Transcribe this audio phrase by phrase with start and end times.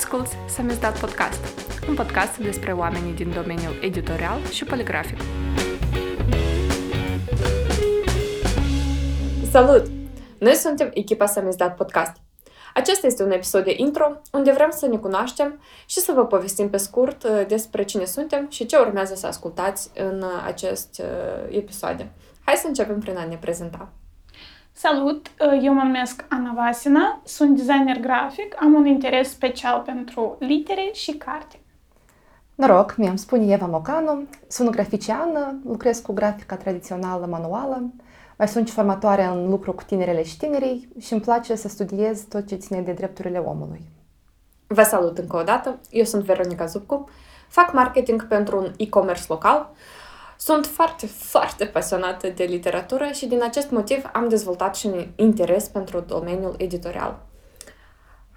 [0.00, 1.40] Asculți Samizdat Podcast,
[1.88, 5.18] un podcast despre oamenii din domeniul editorial și poligrafic.
[9.50, 9.86] Salut!
[10.38, 12.12] Noi suntem echipa Samizdat Podcast.
[12.74, 16.70] Acesta este un episod de intro unde vrem să ne cunoaștem și să vă povestim
[16.70, 21.56] pe scurt uh, despre cine suntem și ce urmează să ascultați în uh, acest uh,
[21.56, 22.12] episoade.
[22.44, 23.92] Hai să începem prin a ne prezenta.
[24.82, 25.26] Salut!
[25.62, 31.12] Eu mă numesc Ana Vasina, sunt designer grafic, am un interes special pentru litere și
[31.12, 31.60] carte.
[32.54, 37.92] Noroc, mi-am spun Eva Mocanu, sunt graficiană, lucrez cu grafica tradițională manuală,
[38.38, 42.20] mai sunt și formatoare în lucru cu tinerele și tinerii și îmi place să studiez
[42.20, 43.82] tot ce ține de drepturile omului.
[44.66, 47.08] Vă salut încă o dată, eu sunt Veronica Zupcu,
[47.48, 49.70] fac marketing pentru un e-commerce local,
[50.40, 55.68] sunt foarte, foarte pasionată de literatură și din acest motiv am dezvoltat și un interes
[55.68, 57.26] pentru domeniul editorial.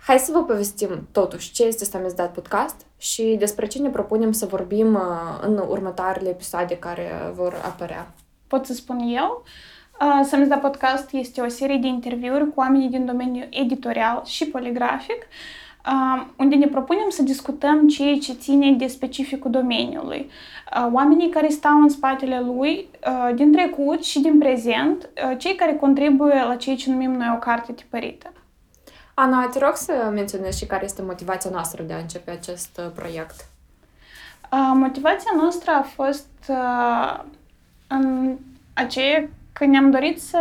[0.06, 4.46] Hai să vă povestim totuși ce este Samizdat Podcast și despre ce ne propunem să
[4.46, 5.02] vorbim uh,
[5.42, 8.14] în următoarele episoade care vor apărea.
[8.48, 9.44] Pot să spun eu?
[10.02, 15.28] Uh, Samizdat Podcast este o serie de interviuri cu oamenii din domeniul editorial și poligrafic,
[16.38, 20.30] unde ne propunem să discutăm ceea ce ține de specificul domeniului.
[20.92, 22.90] Oamenii care stau în spatele lui
[23.36, 27.74] din trecut și din prezent, cei care contribuie la ceea ce numim noi o carte
[27.74, 28.34] tipărită.
[29.14, 33.46] Ana, te rog să menționezi și care este motivația noastră de a începe acest proiect.
[34.74, 36.52] Motivația noastră a fost
[37.88, 38.36] în
[38.74, 40.40] aceea că ne-am dorit să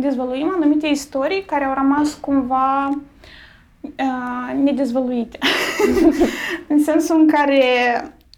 [0.00, 2.96] dezvăluim anumite istorii care au rămas cumva uh,
[4.62, 5.38] nedezvăluite.
[6.68, 7.62] în sensul în care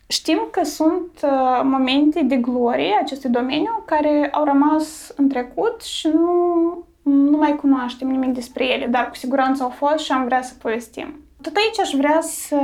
[0.06, 6.08] știm că sunt uh, momente de glorie acestui domeniu care au rămas în trecut și
[6.08, 10.42] nu, nu mai cunoaștem nimic despre ele, dar cu siguranță au fost și am vrea
[10.42, 11.14] să povestim.
[11.42, 12.56] Tot aici aș vrea să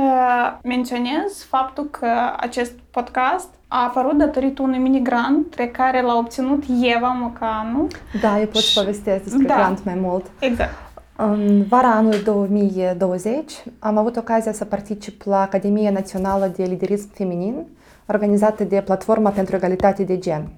[0.63, 7.17] menționez faptul că acest podcast a apărut datorită unui mini-grant pe care l-a obținut Eva
[7.19, 7.87] Mocanu.
[8.21, 9.55] Da, eu pot să povestesc despre da.
[9.55, 10.25] grant mai mult.
[10.39, 10.86] Exact.
[11.19, 17.65] În vara anului 2020 am avut ocazia să particip la Academia Națională de Liderism Feminin,
[18.07, 20.49] organizată de Platforma pentru Egalitate de Gen.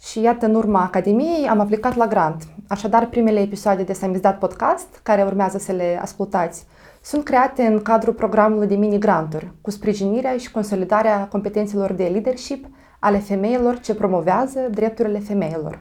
[0.00, 2.42] Și iată, în urma Academiei am aplicat la grant.
[2.68, 6.66] Așadar, primele episoade de Samizdat Podcast, care urmează să le ascultați,
[7.02, 12.66] sunt create în cadrul programului de mini-granturi, cu sprijinirea și consolidarea competențelor de leadership
[12.98, 15.80] ale femeilor ce promovează drepturile femeilor.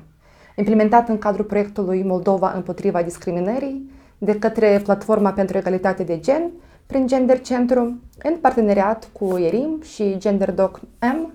[0.55, 6.51] Implementat în cadrul proiectului Moldova împotriva discriminării, de către Platforma pentru Egalitate de Gen,
[6.85, 11.33] prin Gender Centru, în parteneriat cu ERIM și GenderDoc M,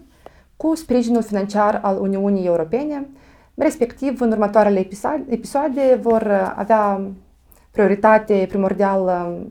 [0.57, 3.09] cu sprijinul financiar al Uniunii Europene,
[3.55, 4.89] respectiv în următoarele
[5.29, 7.01] episoade vor avea
[7.71, 9.47] prioritate primordială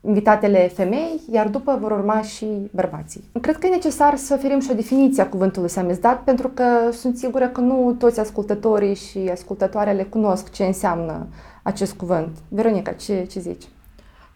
[0.00, 3.24] invitatele femei, iar după vor urma și bărbații.
[3.40, 7.16] Cred că e necesar să oferim și o definiție a cuvântului samizdat, pentru că sunt
[7.16, 11.26] sigură că nu toți ascultătorii și ascultătoarele cunosc ce înseamnă
[11.62, 12.36] acest cuvânt.
[12.48, 13.64] Veronica, ce, ce zici?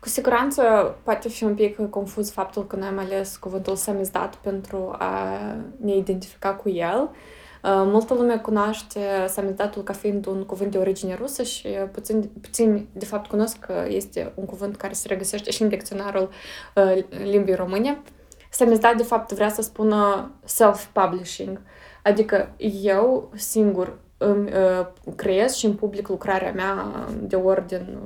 [0.00, 0.62] Cu siguranță
[1.02, 5.38] poate fi un pic confuz faptul că noi am ales cuvântul samizdat pentru a
[5.80, 7.16] ne identifica cu el, Uh,
[7.62, 13.04] multă lume cunoaște samizdatul ca fiind un cuvânt de origine rusă și puțin, puțin de
[13.04, 16.30] fapt cunosc că este un cuvânt care se regăsește și în dicționarul
[16.74, 18.02] uh, limbii române.
[18.50, 21.60] Samizdat de fapt vrea să spună self-publishing,
[22.02, 27.98] adică eu singur îmi uh, creez și în public lucrarea mea de ordin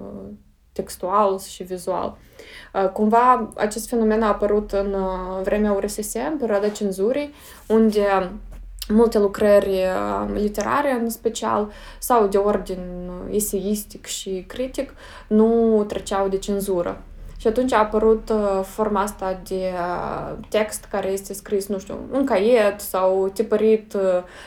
[0.73, 2.17] textual și vizual.
[2.93, 4.97] Cumva acest fenomen a apărut în
[5.43, 7.33] vremea URSS, în perioada cenzurii,
[7.67, 8.31] unde
[8.89, 12.79] multe lucrări uh, literare în special sau de ordin
[13.09, 14.95] uh, eseistic și critic
[15.27, 17.03] nu treceau de cenzură.
[17.37, 19.73] Și atunci a apărut uh, forma asta de
[20.49, 23.97] text care este scris, nu știu, în caiet sau tipărit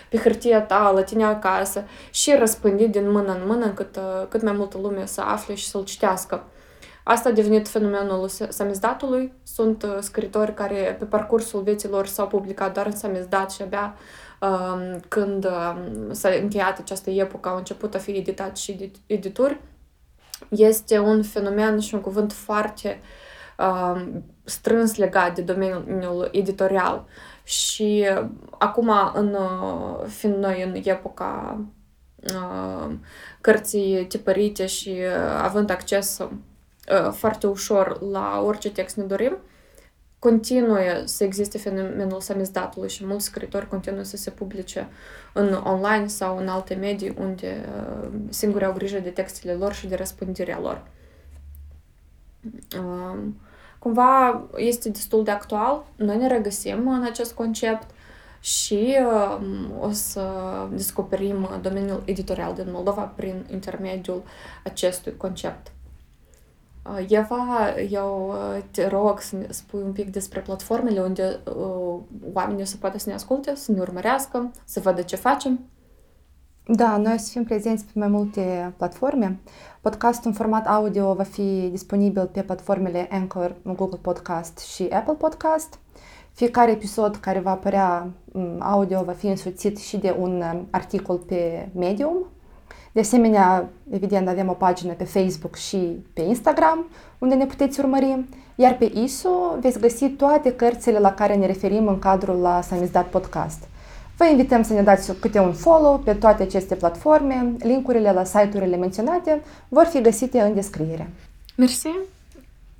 [0.10, 4.54] pe hârtia ta, la tine acasă și răspândit din mână în mână încât cât mai
[4.54, 6.44] multă lume să afle și să-l citească.
[7.04, 9.34] Asta a devenit fenomenul samizdatului.
[9.44, 14.27] Sunt scritori care pe parcursul vieților s-au publicat doar în samizdat și abia Um,
[15.08, 19.60] când um, s-a încheiat această epocă, au început a fi editat și edituri,
[20.50, 23.00] este un fenomen și un cuvânt foarte
[23.58, 27.06] um, strâns legat de domeniul editorial.
[27.44, 28.06] Și
[28.58, 31.62] acum, în, uh, fiind noi în epoca
[32.34, 32.94] uh,
[33.42, 39.38] cărții tipărite și uh, având acces uh, foarte ușor la orice text ne dorim,
[40.20, 44.88] continuă să existe fenomenul samizdatului și mulți scritori continuă să se publice
[45.34, 49.88] în online sau în alte medii unde uh, singuri au grijă de textele lor și
[49.88, 50.88] de răspândirea lor.
[52.80, 53.42] Um,
[53.80, 57.90] cumva este destul de actual, noi ne regăsim în acest concept
[58.40, 58.98] și
[59.40, 60.32] um, o să
[60.72, 64.24] descoperim domeniul editorial din Moldova prin intermediul
[64.64, 65.72] acestui concept.
[66.92, 72.00] Uh, Eva, eu uh, te rog să ne spui un pic despre platformele unde uh,
[72.34, 75.60] oamenii o să poată să ne asculte, să ne urmărească, să vadă ce facem.
[76.66, 79.40] Da, noi o să fim prezenți pe mai multe platforme.
[79.82, 85.80] Podcastul în format audio va fi disponibil pe platformele Anchor, Google Podcast și Apple Podcast.
[86.32, 88.08] Fiecare episod care va apărea
[88.60, 92.28] audio va fi însoțit și de un articol pe Medium.
[92.92, 95.78] De asemenea, evident, avem o pagină pe Facebook și
[96.14, 96.88] pe Instagram,
[97.18, 98.24] unde ne puteți urmări.
[98.56, 99.30] Iar pe ISO
[99.60, 103.68] veți găsi toate cărțile la care ne referim în cadrul la Samizdat Podcast.
[104.18, 107.56] Vă invităm să ne dați câte un follow pe toate aceste platforme.
[107.60, 111.10] Linkurile la site-urile menționate vor fi găsite în descriere.
[111.56, 111.90] Mersi!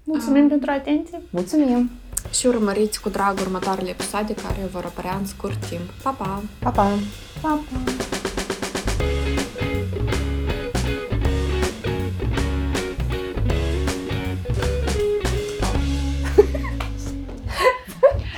[0.04, 0.50] Mulțumim uh.
[0.50, 1.22] pentru atenție!
[1.30, 1.90] Mulțumim!
[2.32, 5.90] Și urmăriți cu drag următoarele episoade care vor apărea în scurt timp.
[6.04, 6.42] Pa, pa!
[6.60, 6.88] Pa, pa!
[7.42, 8.07] Pa, pa!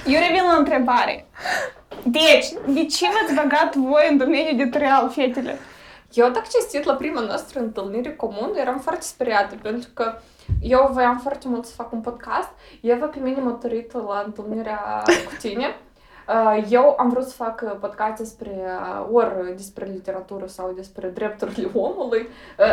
[0.10, 1.26] Eu revin la întrebare.
[2.04, 5.58] Deci, de ce v-ați băgat voi în domeniul editorial, fetele?
[6.14, 10.14] Eu, dacă citit la prima noastră întâlnire comună, eram foarte speriată, pentru că
[10.62, 12.50] eu voiam foarte mult să fac un podcast.
[12.82, 15.76] Eva pe mine m-a tărit la întâlnirea cu tine.
[16.30, 21.08] Uh, eu am vrut să fac uh, podcast despre uh, ori despre literatură sau despre
[21.08, 22.28] drepturile omului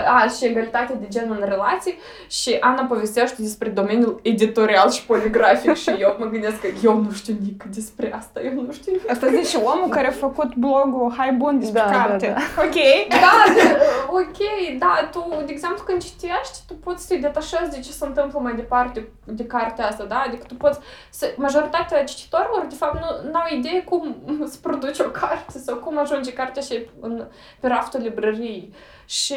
[0.06, 1.99] a, și egalitatea de gen în relații
[2.29, 7.11] și Ana povestește despre domeniul editorial și poligrafic și eu mă gândesc că eu nu
[7.11, 9.11] știu nici despre asta, eu nu știu nici.
[9.11, 12.26] Asta zice omul care a făcut blogul Hai Bun despre da, carte.
[12.26, 12.62] Da, da.
[12.62, 12.79] Ok?
[13.09, 13.76] Da, de,
[14.09, 14.38] ok,
[14.79, 18.38] da, tu, de exemplu, când citești, tu poți să te detașezi de ce se întâmplă
[18.38, 20.25] mai departe de cartea asta, da?
[20.26, 20.79] Adică tu poți
[21.11, 22.94] să, majoritatea cititorilor, de fapt,
[23.32, 24.17] nu au idee cum
[24.47, 27.27] să produci o carte sau cum ajunge cartea și în,
[27.61, 28.75] pe raftul librăriei.
[29.05, 29.35] Și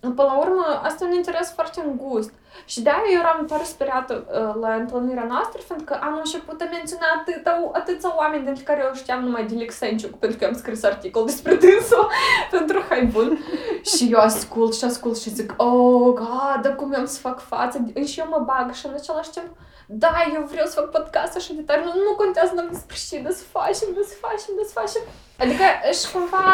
[0.00, 2.32] Până la urmă, asta e un interes foarte îngust.
[2.64, 6.64] Și de-aia eu eram tare speriată uh, la întâlnirea noastră, pentru că am început a
[6.70, 10.84] menționa atâta, atâția oameni, dintre care eu știam numai de Lexenciuc, pentru că am scris
[10.84, 12.10] articol despre dânsul
[12.50, 13.38] pentru Hai Bun.
[13.82, 17.92] și eu ascult și ascult și zic, oh, god, cum eu să fac față?
[18.04, 19.56] Și eu mă bag și în același timp,
[19.87, 23.21] da, eu vreau să fac podcast așa de tare, nu, nu contează numai despre ce,
[23.21, 25.01] de să facem, de să facem, de să facem.
[25.41, 25.65] Adică
[25.97, 26.45] și cumva,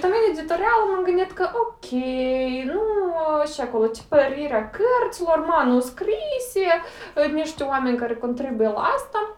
[0.00, 1.88] domeniul editorial m-am gândit că ok,
[2.72, 2.82] nu
[3.52, 6.66] și acolo tipărirea cărților, manuscrise,
[7.32, 9.36] niște oameni care contribuie la asta.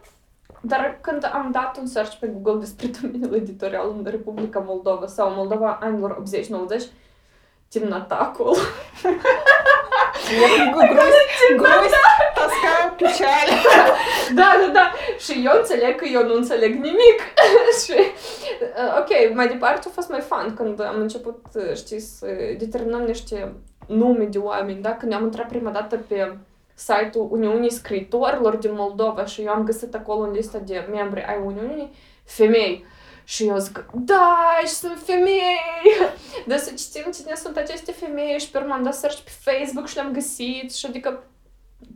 [0.61, 5.31] Dar când am dat un search pe Google despre domeniul editorial în Republica Moldova sau
[5.31, 6.23] Moldova anilor
[6.81, 6.83] 80-90,
[7.69, 8.55] темнота acolo.
[10.73, 11.95] Грусть, грусть,
[12.35, 13.51] тоска, печаль.
[14.35, 14.93] Da, da, da.
[15.19, 17.19] Și eu înțeleg că eu nu înțeleg nimic.
[17.85, 17.93] și,
[18.99, 21.45] ok, mai departe a fost mai fun când am început,
[21.75, 22.27] știi, să
[22.59, 23.53] determinăm niște
[23.87, 24.97] nume de oameni, da?
[24.97, 26.37] Când am intrat prima dată pe
[26.75, 31.41] site-ul Uniunii Scriitorilor din Moldova și eu am găsit acolo în lista de membri ai
[31.45, 31.93] Uniunii
[32.25, 32.85] femei.
[33.27, 35.61] Și eu zic, da, și sunt femei!
[36.47, 39.88] Dar să citim cine sunt aceste femei și pe urmă am dat search pe Facebook
[39.88, 41.24] și le-am găsit și adică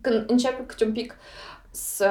[0.01, 1.15] când începe câte un pic
[1.71, 2.09] să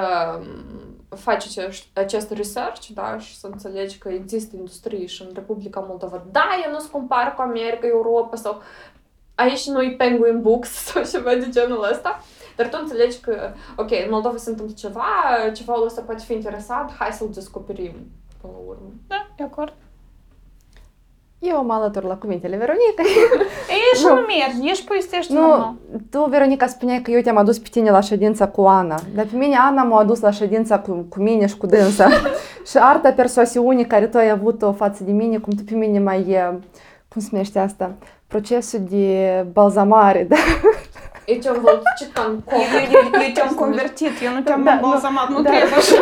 [1.08, 6.24] faci acest, acest research, da, și să înțelegi că există industrie și în Republica Moldova.
[6.30, 8.62] Da, eu nu se compar cu America, Europa sau
[9.34, 12.22] aici nu-i Penguin Books sau ceva de genul ăsta,
[12.56, 15.04] dar tu înțelegi că, ok, în Moldova se întâmplă ceva,
[15.54, 17.94] ceva ăsta poate fi interesant, hai să-l descoperim
[18.40, 18.92] până la urmă.
[19.06, 19.74] Da, de acord.
[21.44, 23.02] Eu mă alătur la cuvintele Veronica.
[23.76, 25.74] Ei, și nu, nu mergi, ești povestești Nu, normal.
[26.10, 29.00] tu, Veronica, spuneai că eu te-am adus pe tine la ședința cu Ana.
[29.14, 32.08] Dar pe mine Ana m-a adus la ședința cu, cu mine și cu dânsa.
[32.70, 36.36] și arta persoasiunii care tu ai avut-o față de mine, cum tu pe mine mai,
[37.08, 37.90] cum se numește asta,
[38.26, 40.36] procesul de balzamare, da?
[41.24, 42.58] Eu te-am văzut ce cam eu,
[42.92, 45.50] eu, eu te-am convertit, eu nu te-am da, balzamat, nu, nu da.
[45.50, 45.94] trebuie așa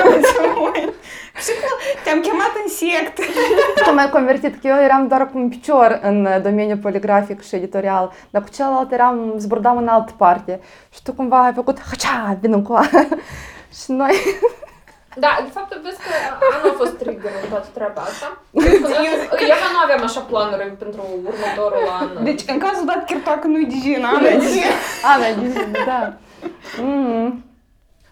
[2.05, 3.23] Te-am chemat în sectă.
[3.85, 8.13] Tu m-ai convertit, că eu eram doar cu un picior în domeniul poligrafic și editorial,
[8.31, 10.61] dar cu celălalt eram, zburdam în altă parte.
[10.95, 12.79] Și tu cumva ai făcut, hăcea, vin cu
[13.85, 14.15] Și noi...
[15.17, 16.11] Da, de fapt, vezi că
[16.63, 18.43] nu a fost trigger în toată treaba asta.
[19.09, 19.15] Eu,
[19.63, 22.25] eu nu aveam așa planuri pentru următorul an.
[22.25, 24.75] Deci, în cazul dat, chiar dacă nu-i Digina, Ana e Digina.
[25.13, 26.13] Ana e Digina, da.
[26.81, 27.45] Mm.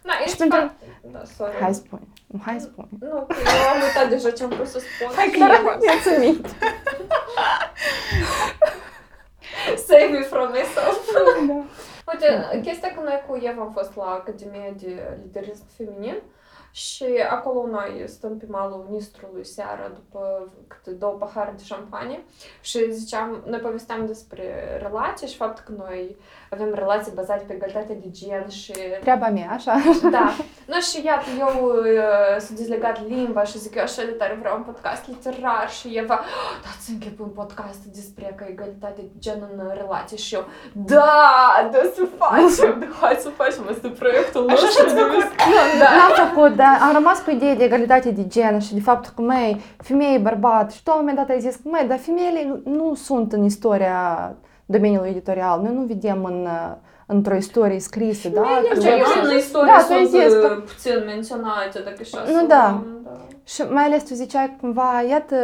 [0.03, 0.73] Da, ești pentru...
[1.01, 1.57] Da, sorry.
[1.61, 2.03] Hai spune.
[2.45, 2.89] Hai spune.
[3.01, 3.27] Nu,
[3.63, 5.15] eu am uitat deja ce am vrut să spun.
[5.17, 6.47] Hai că e mulțumit.
[9.87, 10.99] Save me from myself.
[11.49, 11.55] Da.
[12.13, 16.19] Ok, Uite, chestia că noi cu Eva am fost la Academia de Liderism Feminin
[16.71, 22.25] și acolo noi stăm pe malul Nistrului seara după câte două pahare de șampanie.
[22.61, 26.17] Și ziceam, noi povesteam despre relații și faptul că noi
[26.51, 28.73] avem relații bazate pe egalitate de gen și...
[29.01, 29.75] Treaba mea, așa.
[30.11, 30.27] Da.
[30.71, 34.57] Nu, și iată, eu uh, s-a dezlegat limba și zic, eu așa de tare vreau
[34.57, 39.41] un podcast literar și Eva, oh, dați închep un podcast despre că egalitate de gen
[39.57, 44.67] în relație și eu, da, da să facem, da, hai să facem, asta proiectul nostru.
[44.67, 45.27] Așa și-ați făcut.
[45.81, 45.89] Da.
[45.99, 49.23] N-am făcut, dar am rămas cu ideea de egalitate de gen și de faptul că,
[49.23, 52.61] măi, femeie, bărbat și tu la un moment dat ai zis că, măi, dar femeile
[52.65, 54.35] nu sunt în istoria
[54.69, 55.63] domeniului editorial.
[55.63, 56.49] Noi nu vedem în,
[57.11, 58.43] într-o istorie scrisă, da?
[58.73, 62.39] Femeile în istorie Da, sunt tu ai zis că- uh, puțin menționate, dacă așa Nu,
[62.39, 62.69] să da.
[62.71, 63.11] luăm, da.
[63.45, 65.37] Și mai ales tu ziceai cumva, iată,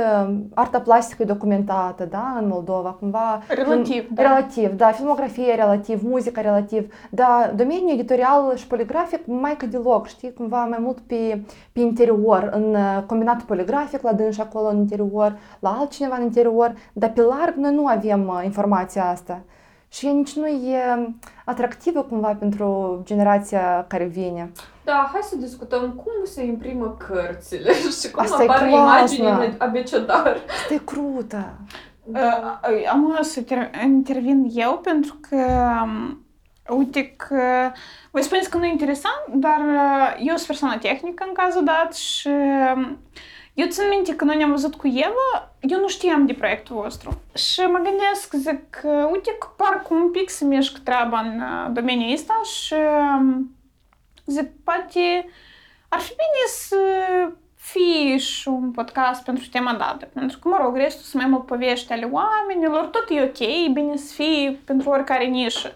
[0.54, 3.42] arta plastică e documentată, da, în Moldova, cumva...
[3.49, 4.23] Relativ, în, da.
[4.23, 10.33] Relativ, da, filmografie relativ, muzica relativ, dar domeniul editorial și poligrafic mai că deloc, știi,
[10.33, 11.40] cumva mai mult pe,
[11.73, 16.75] pe interior, în uh, combinatul poligrafic la dânși acolo în interior, la altcineva în interior,
[16.92, 19.40] dar pe larg noi nu avem uh, informația asta.
[19.94, 24.52] Și ea nici nu e atractivă cumva pentru generația care vine.
[24.84, 29.14] Da, hai să discutăm cum se imprimă cărțile și cum Asta e apar clasă.
[29.14, 30.36] imagini în abecedar.
[30.48, 31.54] Asta e crută!
[32.04, 35.36] Uh, Am o să ter- intervin eu pentru că,
[35.82, 36.24] um,
[36.76, 37.70] uite că,
[38.10, 41.94] voi spuneți că nu e interesant, dar uh, eu sunt persoană tehnică în cazul dat
[41.94, 42.28] și
[43.54, 46.76] um, eu țin minte că noi ne-am văzut cu Eva, eu nu știam de proiectul
[46.76, 47.20] vostru.
[47.34, 51.70] Și mă gândesc, zic, că, uite că parcă un pic se mișcă treaba în uh,
[51.73, 52.75] domeniul ăsta și
[53.18, 53.56] um,
[54.26, 55.28] zic, poate
[55.88, 56.76] ar fi bine să
[57.54, 60.08] fie și un podcast pentru tema dată.
[60.12, 63.70] Pentru că, mă rog, restul sunt mai mult povești ale oamenilor, tot e ok, e
[63.73, 65.73] bine să fie pentru oricare nișă.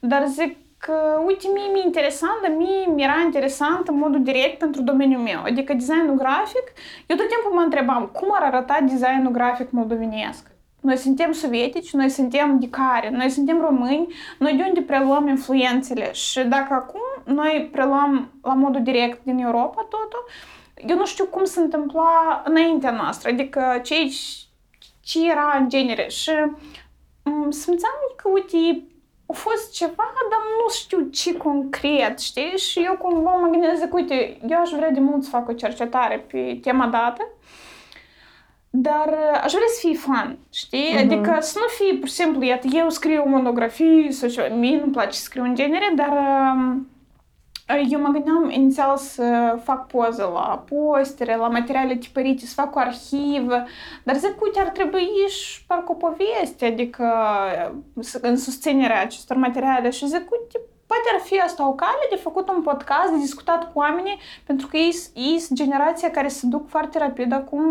[0.00, 4.82] Dar zic că, uite, mie mi-e interesant, dar mie mi-era interesant în modul direct pentru
[4.82, 5.42] domeniul meu.
[5.42, 6.66] Adică designul grafic,
[7.06, 10.50] eu tot timpul mă întrebam cum ar arăta designul grafic moldovenesc.
[10.80, 16.12] Noi suntem sovietici, noi suntem de care, noi suntem români, noi de unde preluăm influențele
[16.12, 20.24] și dacă acum noi preluăm la modul direct din Europa totul,
[20.86, 23.94] eu nu știu cum se întâmpla înaintea noastră, adică ce,
[25.00, 26.30] ce era în genere și
[27.22, 28.84] m, simțeam că, uite,
[29.32, 32.56] a fost ceva, dar nu știu ce concret, știi?
[32.56, 35.52] Și eu cumva mă gândesc, zic, uite, eu aș vrea de mult să fac o
[35.52, 37.28] cercetare pe tema dată,
[38.70, 40.92] dar uh, aș vrea să fie fun, știi?
[40.92, 40.98] Mhm.
[40.98, 44.54] Adică să nu fie, pur și simplu, iată, eu scriu monografii sau ceva.
[44.54, 46.12] Mie nu-mi place să scriu în genere, dar
[46.54, 46.88] um,
[47.90, 52.78] eu mă gândeam inițial să fac poze la postere, la materiale tipărite, să fac o
[52.78, 53.64] arhivă,
[54.04, 57.12] dar zic, uite, ar trebui și parcă o poveste, adică
[58.00, 60.60] să- în susținerea acestor materiale și zic, uite,
[60.92, 64.66] poate ar fi asta o cale de făcut un podcast, de discutat cu oamenii, pentru
[64.66, 67.62] că ei, ei sunt generația care se duc foarte rapid acum,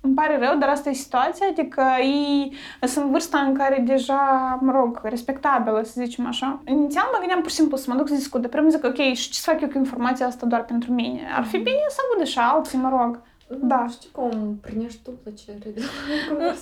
[0.00, 4.22] îmi pare rău, dar asta e situația, adică ei sunt în vârsta în care deja,
[4.60, 6.60] mă rog, respectabilă, să zicem așa.
[6.66, 8.96] Inițial mă gândeam pur și simplu să mă duc să discut, de primul zic, ok,
[9.12, 11.20] și ce să fac eu cu informația asta doar pentru mine?
[11.36, 13.20] Ar fi bine să audă și alții, mă rog.
[13.48, 13.86] Da.
[13.90, 15.80] Știi cum primești tu plăcere de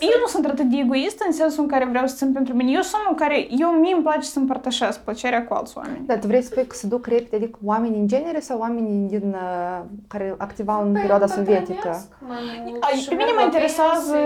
[0.01, 2.71] Eu nu sunt atât de egoistă în sensul în care vreau să țin pentru mine.
[2.71, 6.03] Eu sunt unul care, eu mie îmi place să împărtășesc plăcerea cu alți oameni.
[6.07, 9.09] Da, tu vrei să spui că se duc repede, adică oamenii în genere sau oamenii
[9.09, 11.89] din, uh, care activau în perioada sovietică?
[12.81, 14.17] Ai, Pe mine mă interesează,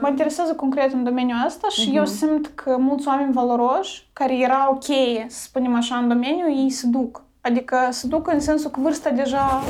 [0.00, 4.72] mă interesează concret în domeniul ăsta și eu simt că mulți oameni valoroși care erau
[4.72, 4.84] ok,
[5.28, 7.22] să spunem așa, în domeniu, ei se duc.
[7.40, 9.62] Adică se duc în sensul că vârsta deja...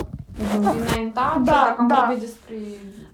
[0.91, 2.05] Înaintat, Da, dacă am da.
[2.07, 2.55] vorbit despre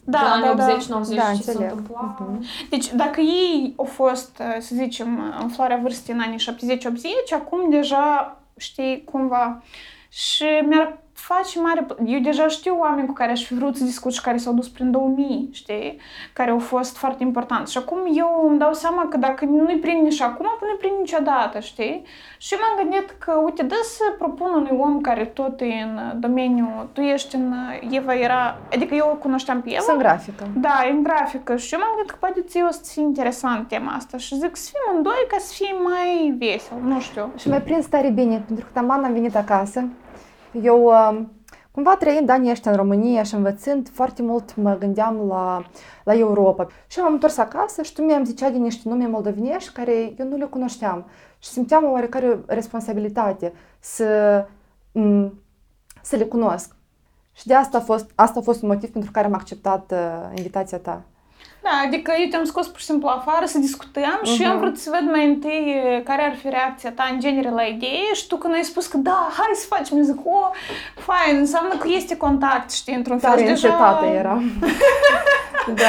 [0.05, 0.76] Da, da, da, da.
[0.76, 1.71] 80-90 Da, ce se înțeleg.
[1.71, 2.17] întâmpla.
[2.19, 2.45] Mhm.
[2.71, 8.37] Deci dacă ei au fost, să zicem, în floarea vârstei în anii 70-80, acum deja,
[8.57, 9.62] știi, cumva...
[10.09, 11.83] Și mi-ar face mare...
[11.83, 14.52] pl- Eu deja știu oameni cu care aș fi vrut să discut și care s-au
[14.52, 16.00] dus prin 2000, știi?
[16.33, 17.73] Care au fost foarte importanți.
[17.73, 21.59] Și acum eu îmi dau seama că dacă nu-i prind nici acum, nu-i prind niciodată,
[21.61, 22.02] știi?
[22.38, 26.88] Și m-am gândit că, uite, dă să propun unui om care tot e în domeniu,
[26.93, 27.55] tu ești în...
[27.91, 28.59] Eva era...
[28.73, 29.81] Adică eu o cunoșteam pe Eva.
[29.81, 30.47] Sunt grafică.
[30.57, 33.69] Da, e în grafică și eu m-am gândit că poate ție o să fie interesant
[33.69, 37.31] tema asta și zic să fim în doi ca să fie mai vesel, nu știu.
[37.38, 39.85] Și mi-a prins tare bine, pentru că taman am venit acasă.
[40.61, 41.21] Eu, uh,
[41.71, 45.65] cumva trăind anii ăștia în România și învățând, foarte mult mă gândeam la,
[46.05, 46.67] la Europa.
[46.87, 50.37] Și m-am întors acasă și tu mi-am zicea de niște nume moldovenești care eu nu
[50.37, 51.07] le cunoșteam.
[51.39, 54.45] Și simțeam o oarecare responsabilitate să,
[54.93, 55.27] m,
[56.03, 56.77] să le cunosc.
[57.33, 60.37] Și de asta a fost, asta a fost un motiv pentru care am acceptat uh,
[60.37, 61.03] invitația ta.
[61.62, 64.35] Da, adică eu te-am scos pur și simplu afară să discutăm uh-huh.
[64.35, 67.50] și eu am vrut să văd mai întâi care ar fi reacția ta în genere
[67.50, 70.50] la idee și tu când ai spus că da, hai să facem, eu zic, o,
[70.95, 73.31] fain, înseamnă că este contact, știi, într-un fel.
[73.31, 73.69] Tare deja...
[74.14, 74.42] era.
[75.81, 75.88] da.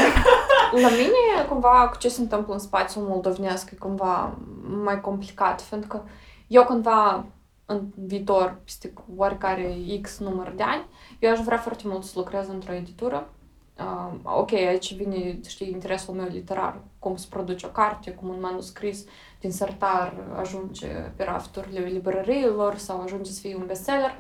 [0.72, 4.38] La mine, cumva, cu ce se întâmplă în spațiul moldovenesc e cumva
[4.84, 6.02] mai complicat, pentru că
[6.48, 7.26] eu cumva
[7.66, 10.86] în viitor, peste oarecare X număr de ani,
[11.20, 13.30] eu aș vrea foarte mult să lucrez într-o editură.
[13.80, 18.40] Uh, ok, aici vine, știi, interesul meu literar, cum să produce o carte, cum un
[18.40, 19.06] manuscris
[19.40, 24.20] din sertar ajunge pe rafturile librăriilor sau ajunge să fie un bestseller.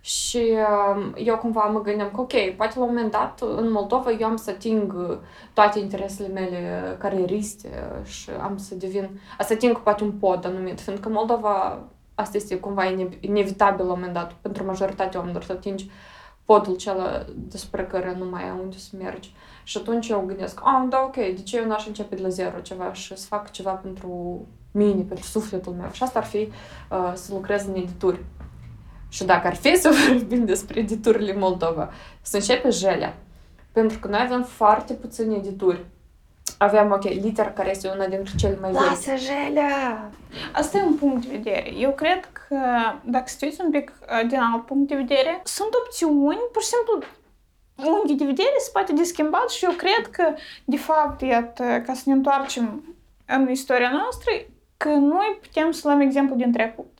[0.00, 4.10] Și uh, eu cumva mă gândeam că, ok, poate la un moment dat în Moldova
[4.10, 5.18] eu am să ating
[5.52, 7.68] toate interesele mele carieriste
[8.04, 12.84] și am să devin, să ating poate un pod anumit, fiindcă Moldova asta este cumva
[13.20, 15.90] inevitabil la un moment dat pentru majoritatea oamenilor să atingi podul
[16.78, 19.34] cel despre care nu mai ai unde să mergi.
[19.62, 22.58] Și atunci eu gândesc, ah, da, ok, de ce eu n-aș începe de la zero
[22.58, 25.88] ceva și să fac ceva pentru mine, pentru sufletul meu.
[25.92, 26.48] Și asta ar fi
[26.90, 28.24] uh, să lucrez în edituri.
[29.08, 31.90] Și dacă ar fi să vorbim despre editurile Moldova,
[32.22, 33.16] să începe Jelea.
[33.72, 35.84] Pentru că noi avem foarte puține edituri
[36.58, 38.82] aveam, ok, liter care este una dintre cele mai vechi.
[38.82, 40.10] Lasă jelea!
[40.52, 41.74] Asta e un punct de vedere.
[41.78, 42.33] Eu cred că,
[43.04, 47.08] dacă să un pic uh, din alt punct de vedere, sunt opțiuni, pur și simplu,
[47.76, 50.34] unghi de vedere se poate de schimbat și eu cred că,
[50.64, 52.96] de fapt, iată, ca să ne întoarcem
[53.26, 54.30] în istoria noastră,
[54.76, 56.93] că noi putem să luăm exemplu din trecut.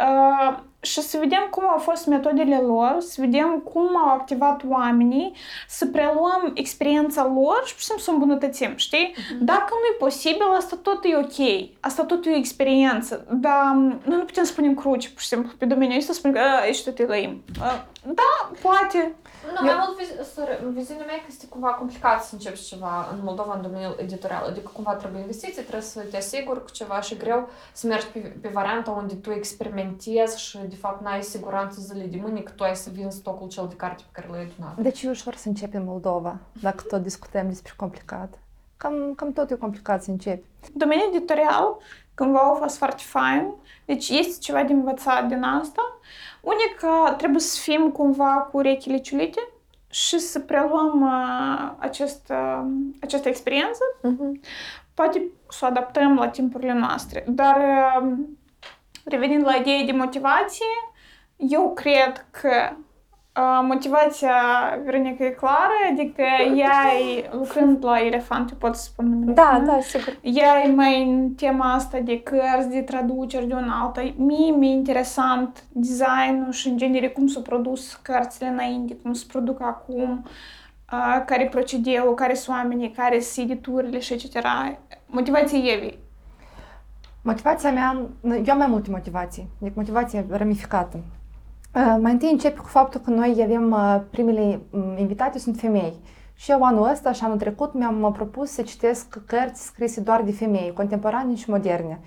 [0.00, 5.32] Uh, și să vedem cum au fost metodele lor, să vedem cum au activat oamenii,
[5.68, 9.14] să preluăm experiența lor și pur și simplu să îmbunătățim, știi?
[9.14, 9.38] Uh-huh.
[9.40, 11.68] Dacă nu e posibil, asta tot e ok.
[11.80, 13.26] Asta tot e o experiență.
[13.30, 16.36] Dar noi nu putem să punem cruci, pur și simplu, pe domeniul ăsta, să spunem
[16.36, 17.42] că ești tot e lăim.
[18.04, 19.14] Da, poate.
[19.52, 23.62] Nu, mai mult, viziunea mea că este cumva complicat să începi ceva în Moldova în
[23.62, 24.44] domeniul editorial.
[24.44, 28.18] Adică cumva trebuie investiții, trebuie să te asiguri cu ceva și greu să mergi pe,
[28.18, 32.62] pe varianta unde tu experimentezi și de fapt n-ai siguranță zile de mâine că tu
[32.62, 34.76] ai să vinzi stocul cel de carte pe care l-ai adunat.
[34.76, 38.38] Deci e ușor să începi în Moldova, dacă tot discutăm despre complicat.
[38.76, 40.44] Cam, cam tot e complicat să începi.
[40.72, 41.76] Domeniul editorial,
[42.14, 43.52] cândva a fost foarte fain,
[43.84, 45.98] deci este ceva de învățat din asta.
[46.44, 49.48] Unica, trebuie să fim cumva cu urechile ciulite
[49.90, 52.64] și să preluăm uh, acest, uh,
[53.00, 53.82] această experiență.
[53.98, 54.40] Uh-huh.
[54.94, 57.24] Poate să o adaptăm la timpurile noastre.
[57.28, 58.12] Dar uh,
[59.04, 60.66] revenind la ideea de motivație,
[61.36, 62.76] eu cred că
[63.62, 64.34] Motivația,
[64.84, 66.22] Veronica, e clară, adică
[66.56, 66.82] ea
[67.16, 69.32] e, lucrând la Elefant, eu pot să spun numele.
[69.32, 70.18] Da, da, sigur.
[70.22, 74.12] Ea e mai în tema asta de cărți, de traduceri de un alta.
[74.16, 79.60] Mie mi-e interesant designul și în genere cum s-au produs cărțile înainte, cum se produc
[79.62, 80.26] acum,
[81.26, 84.46] care e procedeul, care sunt oamenii, care sunt editurile și etc.
[85.06, 85.98] Motivația Evei.
[87.22, 90.98] Motivația mea, eu am mai multe motivații, deci motivație ramificată.
[91.74, 95.94] Uh, mai întâi încep cu faptul că noi avem uh, primele mm, invitate sunt femei.
[96.34, 100.22] Și eu anul ăsta și anul trecut mi-am uh, propus să citesc cărți scrise doar
[100.22, 102.00] de femei, contemporane și moderne.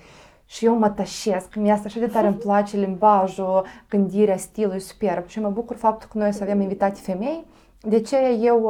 [0.46, 4.80] Și eu mă tășesc, mi asta așa de tare îmi place limbajul, gândirea, stilul, e
[4.80, 5.28] superb.
[5.28, 7.46] Și mă bucur faptul că noi să avem invitate femei.
[7.82, 8.68] De ce eu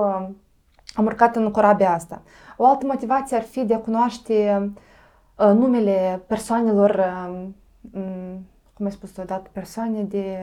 [0.93, 2.21] am urcat în corabia asta.
[2.57, 4.71] O altă motivație ar fi de a cunoaște
[5.35, 7.03] numele persoanelor,
[8.73, 10.37] cum ai spus odată, persoane de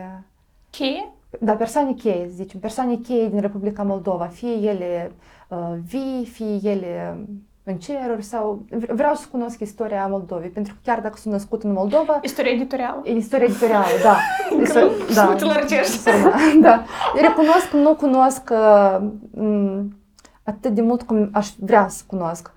[0.76, 1.12] Cheie?
[1.40, 5.12] Da, persoane cheie, zicem, persoane cheie din Republica Moldova, fie ele
[5.48, 7.18] uh, vii, fie ele
[7.64, 8.64] în ceruri sau...
[8.88, 12.18] Vreau să cunosc istoria Moldovei, pentru că chiar dacă sunt născut în Moldova...
[12.22, 13.02] Istoria editorială.
[13.04, 14.16] Istoria editorială, da.
[14.62, 14.90] Istor...
[16.22, 16.60] da.
[16.60, 16.84] da.
[17.20, 19.80] Recunosc că nu cunosc uh,
[20.42, 22.52] atât de mult cum aș vrea să cunosc.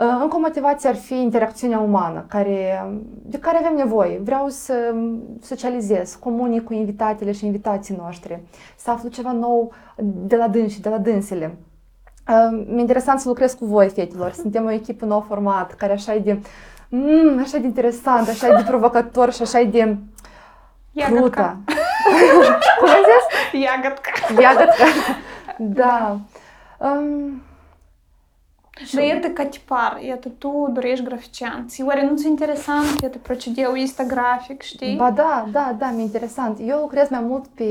[0.00, 2.88] Încă o motivație ar fi interacțiunea umană, care,
[3.22, 4.20] de care avem nevoie.
[4.22, 4.94] Vreau să
[5.42, 8.40] socializez, comunic cu invitatele și invitații noștri,
[8.76, 11.56] să aflu ceva nou de la dânsi, de la dânsele.
[12.66, 14.32] Mi-e interesant să lucrez cu voi, fetelor.
[14.32, 16.38] Suntem o echipă nou format, care așa e de,
[16.88, 19.96] mm, așa de interesant, așa de provocator și așa de
[20.92, 21.56] Iagătca.
[22.78, 23.60] Cum ai zis?
[23.62, 24.10] Iagătca.
[24.40, 24.84] Iagătca.
[25.58, 26.18] Da.
[26.78, 27.42] Um,
[28.94, 31.82] dar iată ca tipar, iată, tu dorești graficianți.
[31.82, 34.96] Oare nu-ți interesant, iată, procedeul este grafic, știi?
[34.96, 36.58] Ba da, da, da, mi-e interesant.
[36.66, 37.64] Eu lucrez mai mult pe,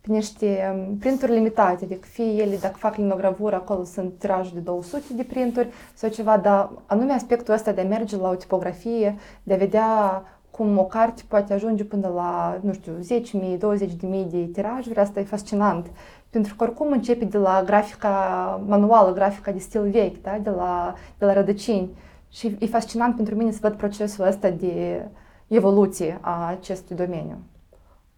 [0.00, 5.04] pe niște printuri limitate, adică fie ele, dacă fac linogravură, acolo sunt tirajul de 200
[5.14, 9.54] de printuri sau ceva, dar anume aspectul ăsta de a merge la o tipografie, de
[9.54, 14.98] a vedea cum o carte poate ajunge până la, nu știu, 10.000, 20.000 de tirajuri,
[14.98, 15.86] asta e fascinant.
[16.30, 20.38] Pentru că oricum începe de la grafica manuală, grafica de stil vechi, da?
[20.38, 21.96] de, la, de la rădăcini.
[22.28, 25.06] Și e fascinant pentru mine să văd procesul ăsta de
[25.46, 27.38] evoluție a acestui domeniu.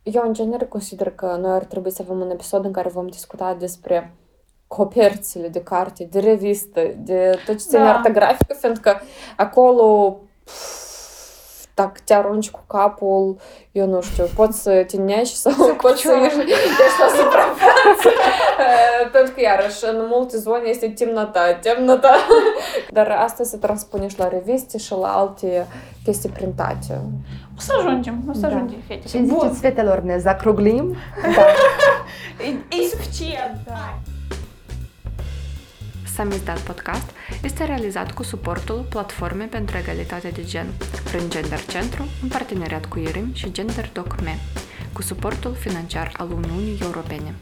[0.03, 3.07] Eu, în genere, consider că noi ar trebui să avem un episod în care vom
[3.07, 4.15] discuta despre
[4.67, 7.95] coperțile de carte, de revistă, de tot ce ține Da.
[7.95, 9.01] artă grafică, fiindcă
[9.37, 10.82] acolo pf,
[13.87, 14.97] nu știu, să te
[15.35, 15.75] sau să
[16.99, 18.09] la suprafață.
[18.59, 22.15] Eh, Pentru că, iarăși, în multe zone este temnota, temnota.
[22.91, 25.67] Dar asta se transpune și la reviste și la alte
[26.05, 27.01] chestii printate.
[27.57, 28.47] O să ajungem, o să Da.
[28.47, 29.09] ajungem, fete.
[29.09, 30.97] Și ziceți fetelor, ne zacruglim?
[31.37, 31.43] Da.
[32.45, 33.99] E, e suficient, da.
[36.15, 37.11] Samizdat Podcast
[37.43, 40.67] este realizat cu suportul Platformei pentru Egalitate de Gen
[41.05, 44.39] prin Gender Centru în parteneriat cu IRIM și Gender Doc Me,
[44.93, 47.35] cu suportul financiar al Uniunii Europene.